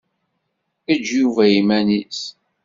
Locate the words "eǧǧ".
0.93-1.07